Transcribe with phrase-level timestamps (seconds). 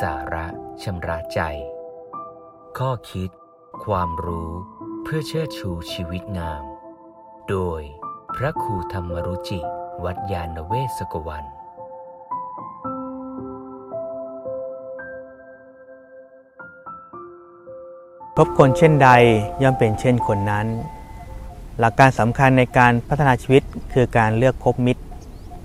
[0.00, 0.46] สาระ
[0.82, 1.40] ชำระใจ
[2.78, 3.30] ข้อคิด
[3.84, 4.50] ความรู้
[5.02, 6.62] เพื่อเชิดชูชีวิตงาม
[7.48, 7.80] โดย
[8.36, 9.60] พระครูธรรมรุจิ
[10.04, 11.44] วัดยาณเวศกวัน
[18.36, 19.08] พบคนเช่นใด
[19.62, 20.66] ย่อมเป็นเช่นคนนั้น
[21.78, 23.62] หลักการสำคัญในการพัฒนาชีวิต
[23.92, 25.02] คือการเลือกคบมิตร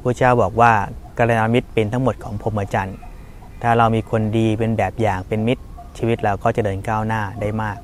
[0.01, 0.73] พระเจ้าบอกว่า
[1.17, 2.97] กัลยาณมิตรเป็นทั้งหมดของพรหมจรรย์
[3.61, 5.63] ถ้าเรามีคนดีเป็นแบบอย่างเป็นมิตร
[5.97, 7.77] ชีวิตเราก็จะเดินก้าวหน้าได้มาก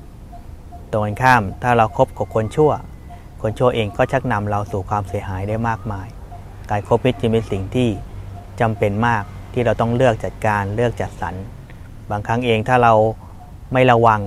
[0.90, 2.72] ตรงกันข้ามถ้าเราครบกับคนชั่ว
[3.42, 6.08] คนชั่วเองก็ชักนำเราสู่ความเสียหายได้มากมาย
[6.70, 7.88] การคบมิตรจึงเป็นสิ่งที่
[8.60, 11.34] จำเป็นมากที่เราต้องเลือกจัดการเลือกจัดสรร
[12.10, 12.92] บางครั้งเองถ้าเรา
[13.72, 14.20] ไม่ระวัง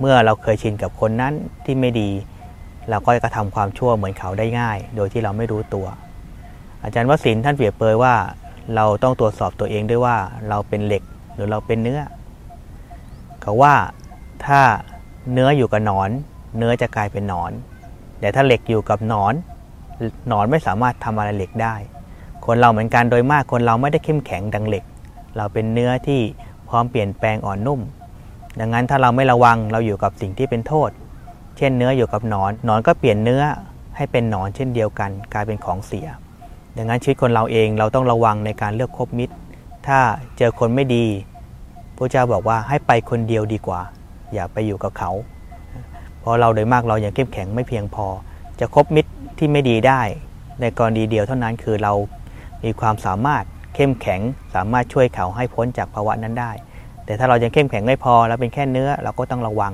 [0.00, 2.10] เมื่อเราเคยชินกับคนนั้นที่ไม่ดี
[2.90, 5.86] เราก็กระทำความชั่วเหมือนเขาได้ง่าย โดยที่เราไม่รู้ตัว
[6.82, 8.14] อาจารย์วสินท่านเปรียบเปยว่า
[8.74, 10.16] เราต้องตรวจสอบตัวเองด้วยว่า
[10.48, 11.02] เราเป็นเหล็ก
[11.34, 12.00] หรือเราเป็นเนื้อ
[13.42, 13.74] เขาว่า
[14.44, 14.60] ถ้า
[15.32, 16.10] เนื้ออยู่กับหนอน
[16.58, 17.52] เนื้อจะกลายเป็นหนอน
[18.20, 19.34] แต่ถ้าเหล็กอยู่กับหนอน
[20.28, 21.74] หนอนไม่สามารถทำอะไรเหล็กได้
[22.46, 24.84] คนเราเหมือนกันโดยมากคนเราไม่ได้เข้มแข็งดังเหล็ก
[25.36, 26.20] เราเป็นเนื้อที่
[26.68, 27.80] พร้อมเปลี่ยนแปลงอ่อนนุ่ม
[28.60, 30.90] ดังนั้นถ้าเราไม่ระวังเราอยู่กับสิ่งที่เป็นโทษ
[31.56, 33.42] เช่นเนื้ออยู่กับหนอน หนอนก็เปลี่ยนเนื้อ
[33.96, 36.06] ให้เป็นหนอนเช่นเดียวกัน กลายเป็นของเสีย
[36.76, 39.34] ดังนั้นชีวิตคนเราเองเราต้องระวังในการเลือกคบมิตร
[39.86, 39.98] ถ้า
[40.38, 41.04] เจอคนไม่ดี
[41.96, 43.80] พระเจ้าบอกว่าให้ไปคนเดียวดีกว่า
[44.34, 45.10] อย่าไปอยู่กับเขา
[46.20, 48.06] เพราะเราโดยมากเรายังเข้มแข็งไม่เพียงพอ
[48.60, 50.00] จะคบมิตรที่ไม่ดีได้
[50.60, 51.92] ในกรณีเดียวเท่านั้นคือเรา
[52.64, 54.20] มีความสามารถเข้มแข็ง
[54.54, 56.52] สามารถช่วยเขาให้พ้นจากภาวะนั้นได้
[57.04, 59.72] แต่ถ้าเรายังเข้มแข็งไม่พอแล้วเป็นแค่เนื้อเราก็ต้องระวัง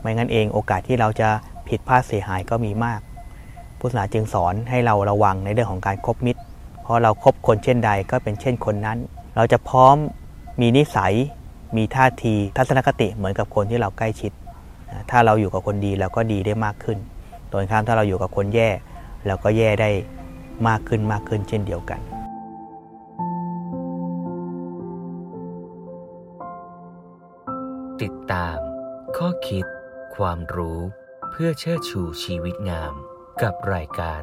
[0.00, 1.28] ไม่งั้นเองโอกาสที่เราจะ
[1.68, 3.00] ผิดพลาดเสียหายก็มีมาก
[3.80, 6.40] พุทธศาสนาจึงสอนให้เราระวังในเรื่องของการคบมิตร
[6.82, 8.98] เพราะเราครบคนเช่นใดก็เป็นเช่นคนนั้น
[9.36, 9.96] เราจะพร้อม
[10.60, 11.14] มีนิสัย
[11.76, 14.32] มีท่าทีทัศนคติเหมือนกับคนที่เราใกล้ชิด
[15.10, 16.98] ถ้าเราอยู่กับคนดีเราก็ดีได้มากขึ้น
[17.50, 18.68] ตรงข้ามถ้าเราอยู่กับคนแย่
[19.26, 19.90] เราก็แย่ได้
[20.68, 22.00] มากขึ้นมากขึ้นเช่นเดียวกัน
[28.02, 28.56] ติดตาม
[29.16, 29.64] ข้อคิด
[30.16, 30.78] ความรู้
[31.30, 32.94] เพื่อเชิดชูชีวิตงาม
[33.46, 34.22] กับรายการ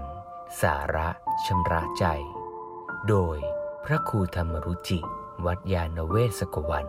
[0.62, 1.08] สาระ
[1.46, 2.06] ชำระใจ
[3.10, 3.38] โดย
[3.86, 5.00] พระครูธรรมรุจิ
[5.46, 6.86] วัดยาณเวศกวัน